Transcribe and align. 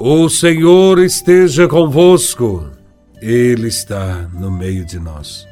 O 0.00 0.28
Senhor 0.28 0.98
esteja 0.98 1.68
convosco, 1.68 2.68
Ele 3.22 3.68
está 3.68 4.28
no 4.34 4.50
meio 4.50 4.84
de 4.84 4.98
nós. 4.98 5.46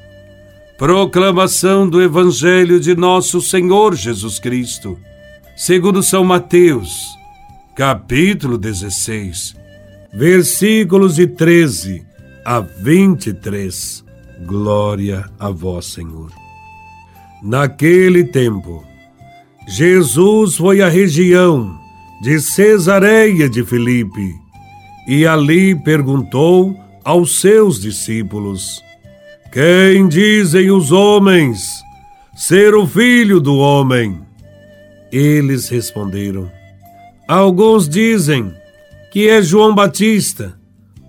Proclamação 0.77 1.89
do 1.89 2.03
Evangelho 2.03 2.81
de 2.81 2.97
Nosso 2.97 3.41
Senhor 3.41 3.95
Jesus 3.95 4.41
Cristo, 4.41 4.99
segundo 5.57 6.03
São 6.03 6.25
Mateus, 6.25 7.07
capítulo 7.77 8.59
16, 8.59 9.55
versículos 10.13 11.15
de 11.15 11.29
13 11.29 12.05
a 12.45 12.59
23. 12.59 14.05
Glória 14.45 15.25
a 15.39 15.51
Vós, 15.51 15.87
Senhor. 15.87 16.33
Naquele 17.41 18.25
tempo, 18.25 18.85
Jesus 19.69 20.57
foi 20.57 20.83
à 20.83 20.89
região 20.89 21.82
de 22.23 22.39
Cesareia 22.39 23.51
de 23.51 23.65
Filipe 23.65 24.33
e 25.09 25.27
ali 25.27 25.75
perguntou 25.75 26.73
aos 27.03 27.41
seus 27.41 27.81
discípulos: 27.81 28.81
Quem 29.51 30.07
dizem 30.07 30.71
os 30.71 30.93
homens 30.93 31.59
ser 32.37 32.77
o 32.77 32.87
filho 32.87 33.41
do 33.41 33.57
homem? 33.57 34.21
Eles 35.11 35.69
responderam: 35.69 36.49
Alguns 37.27 37.89
dizem 37.89 38.55
que 39.11 39.29
é 39.29 39.43
João 39.43 39.75
Batista, 39.75 40.57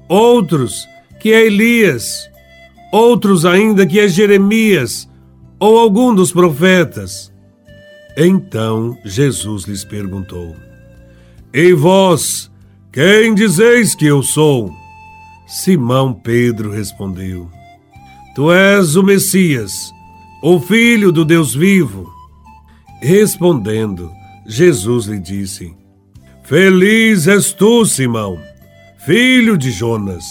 outros 0.09 0.83
que 1.19 1.31
é 1.31 1.45
Elias, 1.45 2.27
outros 2.91 3.45
ainda 3.45 3.85
que 3.85 3.99
é 3.99 4.07
Jeremias 4.07 5.07
ou 5.59 5.77
algum 5.77 6.15
dos 6.15 6.31
profetas. 6.31 7.31
Então 8.17 8.97
Jesus 9.05 9.65
lhes 9.65 9.85
perguntou: 9.85 10.72
e 11.53 11.71
vós, 11.73 12.51
quem 12.91 13.35
dizeis 13.35 13.93
que 13.93 14.07
eu 14.07 14.23
sou? 14.23 14.73
Simão 15.45 16.11
Pedro 16.11 16.71
respondeu: 16.71 17.47
Tu 18.33 18.51
és 18.51 18.95
o 18.95 19.03
Messias, 19.03 19.91
o 20.41 20.59
Filho 20.59 21.11
do 21.11 21.23
Deus 21.23 21.53
vivo. 21.53 22.11
Respondendo, 23.01 24.09
Jesus 24.47 25.05
lhe 25.05 25.19
disse: 25.19 25.75
Feliz 26.43 27.27
és 27.27 27.53
tu, 27.53 27.85
Simão, 27.85 28.39
filho 29.05 29.55
de 29.57 29.69
Jonas, 29.69 30.25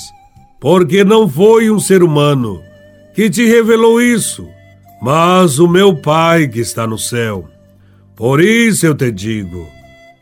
porque 0.60 1.04
não 1.04 1.28
foi 1.28 1.70
um 1.70 1.78
ser 1.78 2.02
humano 2.02 2.60
que 3.14 3.30
te 3.30 3.46
revelou 3.46 4.02
isso, 4.02 4.48
mas 5.00 5.58
o 5.58 5.68
meu 5.68 5.94
Pai 5.94 6.48
que 6.48 6.60
está 6.60 6.86
no 6.86 6.98
céu. 6.98 7.48
Por 8.16 8.40
isso 8.40 8.86
eu 8.86 8.94
te 8.94 9.12
digo: 9.12 9.68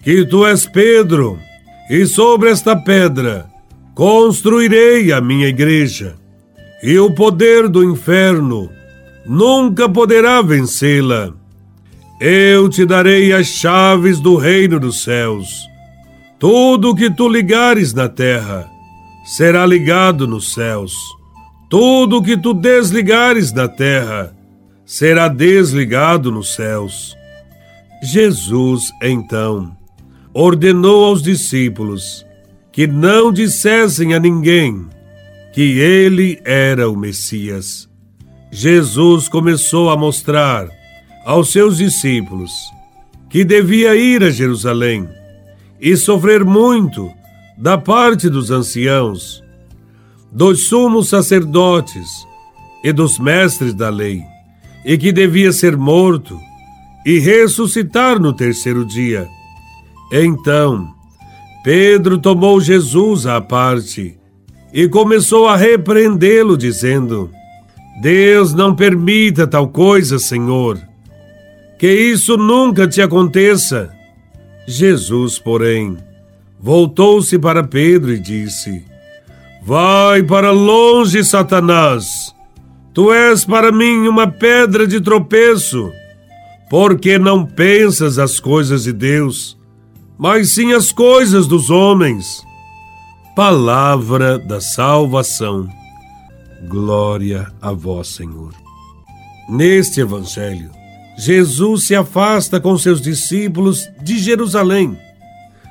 que 0.03 0.25
tu 0.25 0.47
és 0.47 0.67
Pedro, 0.67 1.39
e 1.91 2.07
sobre 2.07 2.51
esta 2.51 2.75
pedra 2.77 3.47
construirei 3.95 5.13
a 5.13 5.21
minha 5.21 5.49
igreja, 5.49 6.15
e 6.83 6.99
o 6.99 7.15
poder 7.15 7.69
do 7.69 7.85
inferno 7.85 8.71
nunca 9.27 9.89
poderá 9.89 10.41
vencê-la. 10.41 11.33
Eu 12.21 12.69
te 12.69 12.85
darei 12.87 13.33
as 13.33 13.47
chaves 13.47 14.21
do 14.21 14.37
reino 14.37 14.81
dos 14.81 15.03
céus. 15.03 15.49
Tudo 16.39 16.95
que 16.95 17.11
tu 17.11 17.29
ligares 17.29 17.93
na 17.93 18.09
terra 18.09 18.67
será 19.25 19.67
ligado 19.67 20.27
nos 20.27 20.55
céus. 20.55 20.95
Tudo 21.69 22.23
que 22.23 22.37
tu 22.37 22.55
desligares 22.55 23.53
na 23.53 23.69
terra 23.69 24.35
será 24.87 25.29
desligado 25.29 26.31
nos 26.31 26.55
céus. 26.55 27.15
Jesus, 28.03 28.91
então, 29.03 29.77
ordenou 30.33 31.05
aos 31.05 31.23
discípulos 31.23 32.25
que 32.73 32.87
não 32.87 33.33
dissessem 33.33 34.15
a 34.15 34.21
ninguém 34.21 34.87
que 35.53 35.79
ele 35.79 36.41
era 36.45 36.89
o 36.89 36.97
Messias. 36.97 37.89
Jesus 38.51 39.29
começou 39.29 39.91
a 39.91 39.97
mostrar 39.97 40.69
aos 41.25 41.51
seus 41.51 41.79
discípulos 41.79 42.53
que 43.29 43.45
devia 43.45 43.95
ir 43.97 44.23
a 44.23 44.31
Jerusalém 44.31 45.09
e 45.81 45.97
sofrer 45.97 46.45
muito 46.45 47.11
da 47.57 47.77
parte 47.77 48.29
dos 48.29 48.51
anciãos, 48.51 49.43
dos 50.31 50.69
sumos 50.69 51.09
sacerdotes 51.09 52.09
e 52.83 52.93
dos 52.93 53.19
mestres 53.19 53.75
da 53.75 53.89
lei, 53.89 54.23
e 54.85 54.97
que 54.97 55.13
devia 55.13 55.53
ser 55.53 55.77
morto 55.77 56.39
e 57.05 57.19
ressuscitar 57.19 58.19
no 58.19 58.33
terceiro 58.33 58.85
dia. 58.85 59.29
Então, 60.13 60.93
Pedro 61.63 62.19
tomou 62.19 62.61
Jesus 62.61 63.27
à 63.27 63.41
parte 63.41 64.19
e 64.73 64.89
começou 64.89 65.47
a 65.47 65.57
repreendê-lo, 65.57 66.57
dizendo: 66.57 67.31
Deus 68.03 68.53
não 68.53 68.75
permita 68.75 69.47
tal 69.47 69.69
coisa, 69.69 70.19
Senhor. 70.19 70.81
Que 71.79 71.93
isso 71.93 72.37
nunca 72.37 72.89
te 72.89 73.01
aconteça. 73.01 73.91
Jesus, 74.67 75.39
porém, 75.39 75.97
voltou-se 76.59 77.39
para 77.39 77.63
Pedro 77.63 78.13
e 78.13 78.19
disse: 78.19 78.85
Vai 79.63 80.23
para 80.25 80.51
longe, 80.51 81.23
Satanás. 81.23 82.35
Tu 82.93 83.13
és 83.13 83.45
para 83.45 83.71
mim 83.71 84.09
uma 84.09 84.27
pedra 84.27 84.87
de 84.87 85.01
tropeço, 85.01 85.93
porque 86.69 87.17
não 87.19 87.47
pensas 87.47 88.19
as 88.19 88.41
coisas 88.41 88.83
de 88.83 88.93
Deus 88.93 89.60
mas 90.21 90.51
sim 90.51 90.75
as 90.75 90.93
coisas 90.93 91.47
dos 91.47 91.71
homens. 91.71 92.47
Palavra 93.35 94.39
da 94.39 94.61
salvação. 94.61 95.67
Glória 96.69 97.51
a 97.63 97.73
vós, 97.73 98.09
Senhor. 98.09 98.53
Neste 99.49 100.03
evangelho, 100.03 100.71
Jesus 101.17 101.85
se 101.85 101.95
afasta 101.95 102.61
com 102.61 102.77
seus 102.77 103.01
discípulos 103.01 103.89
de 104.03 104.19
Jerusalém, 104.19 104.95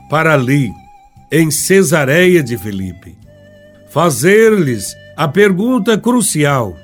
para 0.09 0.33
ali, 0.33 0.71
em 1.31 1.51
Cesareia 1.51 2.41
de 2.41 2.57
Filipe, 2.57 3.15
fazer-lhes 3.91 4.95
a 5.15 5.27
pergunta 5.27 5.95
crucial, 5.95 6.75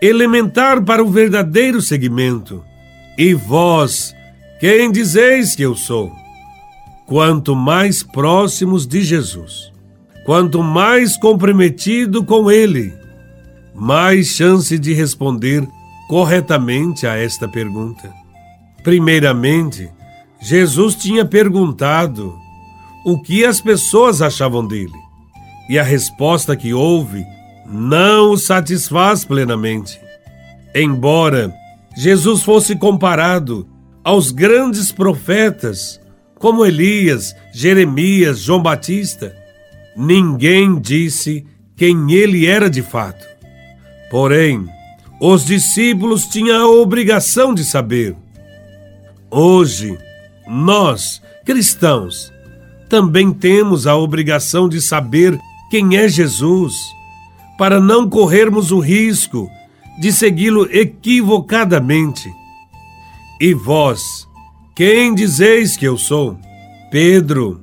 elementar 0.00 0.82
para 0.82 1.04
o 1.04 1.10
verdadeiro 1.10 1.82
seguimento: 1.82 2.64
E 3.18 3.34
vós, 3.34 4.14
quem 4.58 4.90
dizeis 4.90 5.54
que 5.54 5.62
eu 5.62 5.74
sou? 5.74 6.23
Quanto 7.06 7.54
mais 7.54 8.02
próximos 8.02 8.86
de 8.86 9.02
Jesus, 9.02 9.72
quanto 10.24 10.62
mais 10.62 11.16
comprometido 11.16 12.24
com 12.24 12.50
Ele, 12.50 12.92
mais 13.74 14.28
chance 14.28 14.78
de 14.78 14.92
responder 14.92 15.66
corretamente 16.08 17.06
a 17.06 17.16
esta 17.16 17.48
pergunta. 17.48 18.12
Primeiramente, 18.82 19.90
Jesus 20.40 20.94
tinha 20.94 21.24
perguntado 21.24 22.34
o 23.04 23.20
que 23.20 23.44
as 23.44 23.60
pessoas 23.60 24.22
achavam 24.22 24.66
dele, 24.66 24.92
e 25.68 25.78
a 25.78 25.82
resposta 25.82 26.56
que 26.56 26.72
houve 26.72 27.24
não 27.66 28.32
o 28.32 28.36
satisfaz 28.36 29.24
plenamente. 29.24 29.98
Embora 30.74 31.52
Jesus 31.96 32.42
fosse 32.42 32.76
comparado 32.76 33.66
aos 34.02 34.30
grandes 34.30 34.92
profetas 34.92 36.00
como 36.44 36.66
Elias, 36.66 37.34
Jeremias, 37.54 38.40
João 38.40 38.60
Batista, 38.60 39.34
ninguém 39.96 40.78
disse 40.78 41.42
quem 41.74 42.12
ele 42.12 42.44
era 42.44 42.68
de 42.68 42.82
fato. 42.82 43.26
Porém, 44.10 44.68
os 45.18 45.46
discípulos 45.46 46.26
tinham 46.26 46.62
a 46.62 46.68
obrigação 46.68 47.54
de 47.54 47.64
saber. 47.64 48.14
Hoje, 49.30 49.96
nós, 50.46 51.22
cristãos, 51.46 52.30
também 52.90 53.32
temos 53.32 53.86
a 53.86 53.96
obrigação 53.96 54.68
de 54.68 54.82
saber 54.82 55.40
quem 55.70 55.96
é 55.96 56.06
Jesus, 56.06 56.74
para 57.56 57.80
não 57.80 58.06
corrermos 58.06 58.70
o 58.70 58.80
risco 58.80 59.48
de 59.98 60.12
segui-lo 60.12 60.68
equivocadamente. 60.70 62.30
E 63.40 63.54
vós, 63.54 64.28
quem 64.74 65.14
dizeis 65.14 65.76
que 65.76 65.86
eu 65.86 65.96
sou? 65.96 66.36
Pedro 66.90 67.62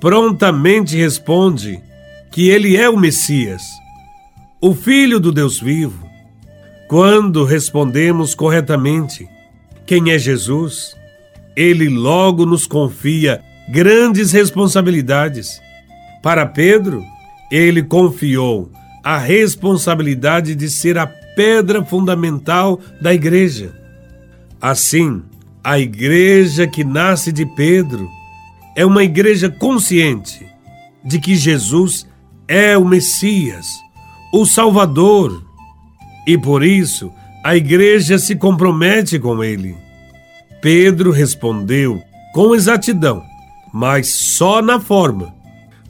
prontamente 0.00 0.96
responde 0.96 1.82
que 2.30 2.48
ele 2.48 2.76
é 2.76 2.88
o 2.88 2.96
Messias, 2.96 3.62
o 4.60 4.74
Filho 4.74 5.18
do 5.18 5.32
Deus 5.32 5.58
vivo. 5.58 6.08
Quando 6.88 7.44
respondemos 7.44 8.34
corretamente 8.34 9.28
quem 9.84 10.12
é 10.12 10.18
Jesus, 10.18 10.94
ele 11.56 11.88
logo 11.88 12.46
nos 12.46 12.66
confia 12.66 13.42
grandes 13.68 14.30
responsabilidades. 14.30 15.60
Para 16.22 16.46
Pedro, 16.46 17.02
ele 17.50 17.82
confiou 17.82 18.70
a 19.02 19.18
responsabilidade 19.18 20.54
de 20.54 20.70
ser 20.70 20.98
a 20.98 21.06
pedra 21.06 21.84
fundamental 21.84 22.80
da 23.00 23.12
igreja. 23.12 23.74
Assim, 24.60 25.22
a 25.64 25.78
igreja 25.78 26.66
que 26.66 26.84
nasce 26.84 27.32
de 27.32 27.46
Pedro 27.46 28.10
é 28.76 28.84
uma 28.84 29.02
igreja 29.02 29.48
consciente 29.48 30.46
de 31.02 31.18
que 31.18 31.34
Jesus 31.34 32.06
é 32.46 32.76
o 32.76 32.84
Messias, 32.84 33.66
o 34.30 34.44
Salvador, 34.44 35.42
e 36.26 36.36
por 36.36 36.62
isso 36.62 37.10
a 37.42 37.56
igreja 37.56 38.18
se 38.18 38.36
compromete 38.36 39.18
com 39.18 39.42
ele. 39.42 39.74
Pedro 40.60 41.10
respondeu 41.10 42.02
com 42.34 42.54
exatidão, 42.54 43.22
mas 43.72 44.08
só 44.08 44.60
na 44.60 44.78
forma, 44.78 45.34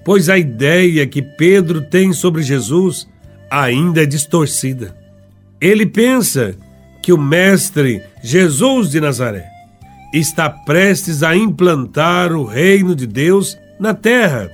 pois 0.05 0.29
a 0.29 0.39
ideia 0.39 1.05
que 1.05 1.21
Pedro 1.21 1.83
tem 1.83 2.13
sobre 2.13 2.45
Jesus 2.45 3.09
ainda 3.51 4.05
é 4.05 4.07
distorcida. 4.07 4.97
Ele 5.61 5.85
pensa 5.85 6.57
que 7.03 7.13
o 7.13 7.19
Mestre 7.19 8.01
Jesus 8.23 8.91
de 8.91 9.01
Nazaré 9.01 9.54
está 10.19 10.49
prestes 10.49 11.25
a 11.25 11.37
implantar 11.37 12.33
o 12.33 12.45
reino 12.45 12.95
de 12.95 13.07
Deus 13.07 13.59
na 13.81 13.93
terra 13.93 14.49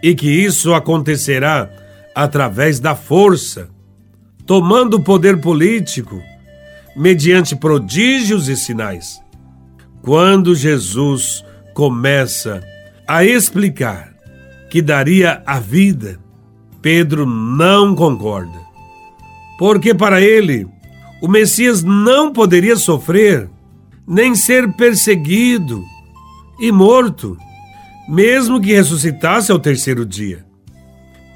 e 0.00 0.14
que 0.14 0.30
isso 0.30 0.72
acontecerá 0.72 1.68
através 2.14 2.78
da 2.78 2.94
força, 2.94 3.68
tomando 4.46 4.94
o 4.94 5.02
poder 5.02 5.40
político 5.40 6.22
mediante 6.94 7.56
prodígios 7.56 8.48
e 8.48 8.56
sinais. 8.56 9.20
Quando 10.02 10.54
Jesus 10.54 11.44
começa 11.74 12.62
a 13.08 13.24
explicar 13.24 14.14
que 14.70 14.80
daria 14.80 15.42
a 15.44 15.58
vida, 15.58 16.18
Pedro 16.80 17.26
não 17.26 17.94
concorda. 17.94 18.60
Porque 19.58 19.92
para 19.92 20.20
ele, 20.20 20.68
o 21.20 21.26
Messias 21.26 21.82
não 21.82 22.32
poderia 22.32 22.76
sofrer, 22.76 23.50
nem 24.06 24.34
ser 24.34 24.72
perseguido 24.74 25.84
e 26.60 26.70
morto, 26.70 27.36
mesmo 28.08 28.60
que 28.60 28.72
ressuscitasse 28.72 29.50
ao 29.50 29.58
terceiro 29.58 30.06
dia. 30.06 30.44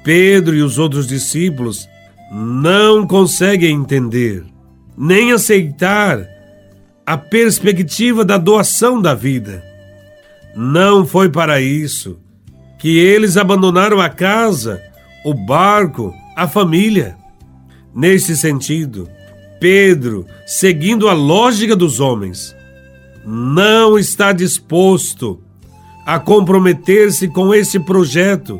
Pedro 0.03 0.55
e 0.55 0.61
os 0.61 0.77
outros 0.77 1.05
discípulos 1.05 1.87
não 2.31 3.05
conseguem 3.05 3.75
entender, 3.75 4.43
nem 4.97 5.31
aceitar 5.31 6.25
a 7.05 7.17
perspectiva 7.17 8.23
da 8.23 8.37
doação 8.37 9.01
da 9.01 9.13
vida. 9.13 9.63
Não 10.55 11.05
foi 11.05 11.29
para 11.29 11.59
isso 11.59 12.19
que 12.79 12.97
eles 12.97 13.37
abandonaram 13.37 13.99
a 13.99 14.09
casa, 14.09 14.81
o 15.23 15.33
barco, 15.33 16.13
a 16.35 16.47
família. 16.47 17.15
Nesse 17.93 18.35
sentido, 18.35 19.09
Pedro, 19.59 20.25
seguindo 20.47 21.07
a 21.07 21.13
lógica 21.13 21.75
dos 21.75 21.99
homens, 21.99 22.55
não 23.25 23.97
está 23.97 24.31
disposto 24.31 25.39
a 26.05 26.19
comprometer-se 26.19 27.27
com 27.27 27.53
esse 27.53 27.79
projeto 27.79 28.59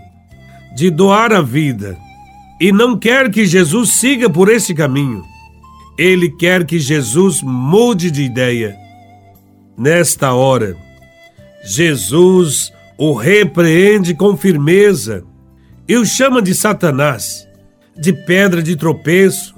de 0.76 0.90
doar 0.90 1.34
a 1.34 1.42
vida 1.42 1.98
e 2.60 2.72
não 2.72 2.98
quer 2.98 3.32
que 3.32 3.46
Jesus 3.46 3.92
siga 3.94 4.30
por 4.30 4.50
esse 4.50 4.74
caminho. 4.74 5.24
Ele 5.98 6.30
quer 6.30 6.66
que 6.66 6.80
Jesus 6.80 7.42
mude 7.42 8.12
de 8.12 8.24
ideia. 8.24 8.76
Nesta 9.78 10.34
hora, 10.34 10.78
Jesus 11.64 12.72
o 12.98 13.14
repreende 13.14 14.14
com 14.14 14.38
firmeza 14.38 15.24
e 15.88 15.98
o 15.98 16.06
chama 16.06 16.42
de 16.42 16.54
Satanás, 16.54 17.48
de 17.98 18.14
pedra 18.14 18.62
de 18.62 18.76
tropeço, 18.76 19.56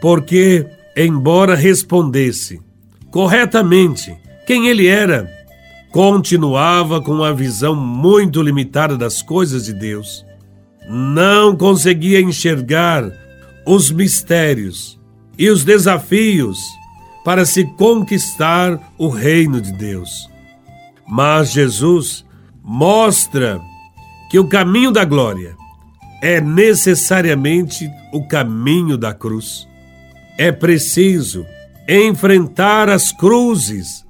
porque, 0.00 0.66
embora 0.96 1.54
respondesse 1.54 2.60
corretamente 3.10 4.16
quem 4.46 4.68
ele 4.68 4.86
era, 4.86 5.30
continuava 5.90 7.00
com 7.00 7.12
uma 7.12 7.32
visão 7.32 7.74
muito 7.74 8.42
limitada 8.42 8.96
das 8.96 9.22
coisas 9.22 9.66
de 9.66 9.72
Deus. 9.72 10.24
Não 10.88 11.56
conseguia 11.56 12.20
enxergar 12.20 13.04
os 13.66 13.90
mistérios 13.90 14.98
e 15.38 15.48
os 15.48 15.64
desafios 15.64 16.58
para 17.24 17.44
se 17.44 17.64
conquistar 17.76 18.78
o 18.98 19.08
reino 19.08 19.60
de 19.60 19.72
Deus. 19.72 20.28
Mas 21.06 21.52
Jesus 21.52 22.24
mostra 22.62 23.60
que 24.30 24.38
o 24.38 24.48
caminho 24.48 24.90
da 24.90 25.04
glória 25.04 25.54
é 26.22 26.40
necessariamente 26.40 27.88
o 28.12 28.26
caminho 28.26 28.96
da 28.96 29.12
cruz. 29.12 29.68
É 30.38 30.50
preciso 30.50 31.44
enfrentar 31.86 32.88
as 32.88 33.12
cruzes 33.12 34.04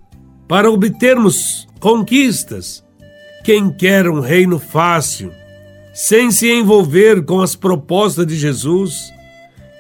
para 0.48 0.70
obtermos 0.70 1.66
conquistas. 1.80 2.84
Quem 3.44 3.70
quer 3.70 4.08
um 4.08 4.20
reino 4.20 4.58
fácil, 4.58 5.32
sem 5.92 6.30
se 6.30 6.50
envolver 6.50 7.24
com 7.24 7.40
as 7.40 7.56
propostas 7.56 8.26
de 8.26 8.36
Jesus, 8.36 9.12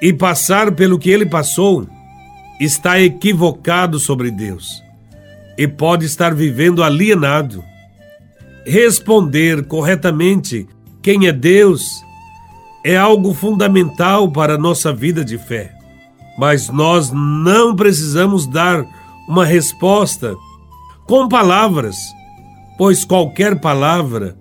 e 0.00 0.12
passar 0.12 0.72
pelo 0.72 0.98
que 0.98 1.10
ele 1.10 1.24
passou, 1.24 1.86
está 2.58 3.00
equivocado 3.00 4.00
sobre 4.00 4.30
Deus 4.30 4.82
e 5.56 5.68
pode 5.68 6.06
estar 6.06 6.34
vivendo 6.34 6.82
alienado. 6.82 7.62
Responder 8.66 9.64
corretamente 9.66 10.66
quem 11.00 11.26
é 11.26 11.32
Deus 11.32 12.02
é 12.84 12.96
algo 12.96 13.32
fundamental 13.32 14.30
para 14.30 14.54
a 14.54 14.58
nossa 14.58 14.92
vida 14.92 15.24
de 15.24 15.38
fé. 15.38 15.72
Mas 16.38 16.68
nós 16.68 17.12
não 17.12 17.76
precisamos 17.76 18.46
dar 18.46 18.84
uma 19.28 19.44
resposta 19.44 20.34
com 21.06 21.28
palavras, 21.28 21.96
pois 22.78 23.04
qualquer 23.04 23.60
palavra 23.60 24.36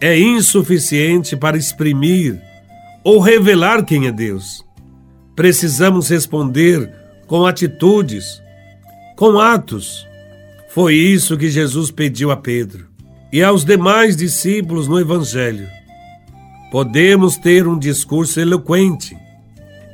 é 0.00 0.18
insuficiente 0.18 1.36
para 1.36 1.56
exprimir 1.56 2.40
ou 3.02 3.20
revelar 3.20 3.84
quem 3.84 4.06
é 4.06 4.12
Deus. 4.12 4.64
Precisamos 5.34 6.08
responder 6.08 6.92
com 7.26 7.46
atitudes, 7.46 8.40
com 9.16 9.38
atos. 9.38 10.06
Foi 10.68 10.94
isso 10.94 11.36
que 11.36 11.50
Jesus 11.50 11.90
pediu 11.90 12.30
a 12.30 12.36
Pedro 12.36 12.86
e 13.32 13.42
aos 13.42 13.64
demais 13.64 14.16
discípulos 14.16 14.86
no 14.86 14.98
Evangelho. 14.98 15.68
Podemos 16.70 17.36
ter 17.36 17.66
um 17.66 17.78
discurso 17.78 18.40
eloquente 18.40 19.16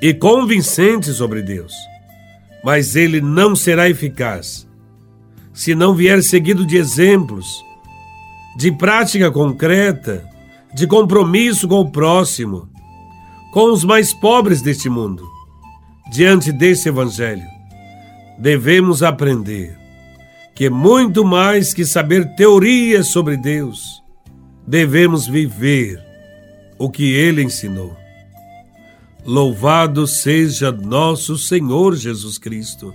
e 0.00 0.14
convincente 0.14 1.12
sobre 1.12 1.42
Deus, 1.42 1.72
mas 2.64 2.96
ele 2.96 3.20
não 3.20 3.54
será 3.54 3.88
eficaz 3.88 4.69
se 5.60 5.74
não 5.74 5.94
vier 5.94 6.22
seguido 6.22 6.64
de 6.64 6.78
exemplos, 6.78 7.62
de 8.56 8.72
prática 8.72 9.30
concreta, 9.30 10.26
de 10.74 10.86
compromisso 10.86 11.68
com 11.68 11.80
o 11.80 11.90
próximo, 11.90 12.66
com 13.52 13.70
os 13.70 13.84
mais 13.84 14.14
pobres 14.14 14.62
deste 14.62 14.88
mundo. 14.88 15.22
Diante 16.10 16.50
desse 16.50 16.88
Evangelho, 16.88 17.46
devemos 18.38 19.02
aprender 19.02 19.76
que, 20.54 20.70
muito 20.70 21.26
mais 21.26 21.74
que 21.74 21.84
saber 21.84 22.34
teorias 22.36 23.08
sobre 23.08 23.36
Deus, 23.36 24.02
devemos 24.66 25.26
viver 25.26 26.02
o 26.78 26.88
que 26.88 27.12
ele 27.12 27.42
ensinou. 27.42 27.94
Louvado 29.26 30.06
seja 30.06 30.72
nosso 30.72 31.36
Senhor 31.36 31.96
Jesus 31.96 32.38
Cristo, 32.38 32.94